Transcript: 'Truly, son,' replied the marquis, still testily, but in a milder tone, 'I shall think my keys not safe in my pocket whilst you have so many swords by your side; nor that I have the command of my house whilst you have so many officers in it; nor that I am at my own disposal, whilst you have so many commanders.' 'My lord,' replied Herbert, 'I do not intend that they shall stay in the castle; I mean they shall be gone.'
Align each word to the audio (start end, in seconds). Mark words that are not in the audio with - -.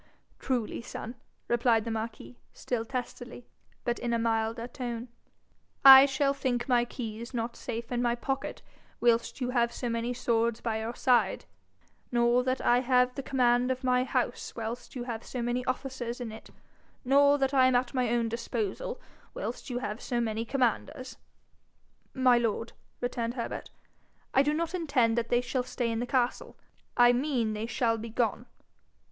'Truly, 0.39 0.81
son,' 0.81 1.13
replied 1.47 1.85
the 1.85 1.91
marquis, 1.91 2.39
still 2.53 2.83
testily, 2.83 3.45
but 3.83 3.99
in 3.99 4.13
a 4.13 4.17
milder 4.17 4.67
tone, 4.67 5.09
'I 5.85 6.07
shall 6.07 6.33
think 6.33 6.67
my 6.67 6.83
keys 6.85 7.35
not 7.35 7.55
safe 7.55 7.91
in 7.91 8.01
my 8.01 8.15
pocket 8.15 8.63
whilst 8.99 9.39
you 9.41 9.51
have 9.51 9.71
so 9.71 9.89
many 9.89 10.11
swords 10.11 10.59
by 10.59 10.79
your 10.79 10.95
side; 10.95 11.45
nor 12.11 12.43
that 12.43 12.59
I 12.61 12.79
have 12.79 13.13
the 13.13 13.21
command 13.21 13.69
of 13.69 13.83
my 13.83 14.03
house 14.03 14.55
whilst 14.55 14.95
you 14.95 15.03
have 15.03 15.23
so 15.23 15.43
many 15.43 15.63
officers 15.65 16.19
in 16.19 16.31
it; 16.31 16.49
nor 17.05 17.37
that 17.37 17.53
I 17.53 17.67
am 17.67 17.75
at 17.75 17.93
my 17.93 18.09
own 18.09 18.27
disposal, 18.27 18.99
whilst 19.35 19.69
you 19.69 19.77
have 19.85 20.01
so 20.01 20.19
many 20.19 20.45
commanders.' 20.45 21.17
'My 22.15 22.39
lord,' 22.39 22.73
replied 23.01 23.35
Herbert, 23.35 23.69
'I 24.33 24.41
do 24.41 24.53
not 24.55 24.73
intend 24.73 25.15
that 25.19 25.29
they 25.29 25.41
shall 25.41 25.61
stay 25.61 25.91
in 25.91 25.99
the 25.99 26.07
castle; 26.07 26.57
I 26.97 27.13
mean 27.13 27.53
they 27.53 27.67
shall 27.67 27.99
be 27.99 28.09
gone.' 28.09 28.47